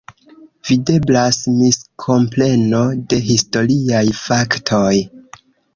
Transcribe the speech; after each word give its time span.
Videblas 0.69 1.37
miskompreno 1.59 2.83
de 3.13 3.23
historiaj 3.29 4.05
faktoj. 4.27 4.95